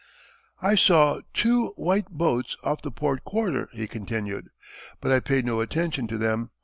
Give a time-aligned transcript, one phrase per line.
[0.63, 4.49] "I saw two white boats off the port quarter," he continued.
[4.99, 6.49] "But I paid no attention to them.